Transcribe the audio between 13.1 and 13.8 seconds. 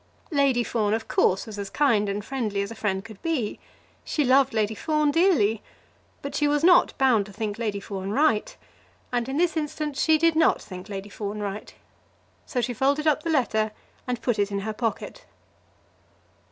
the letter